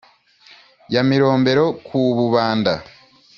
ya 0.93 1.01
mirombero 1.09 1.65
ku 1.85 1.99
bubanda. 2.17 2.73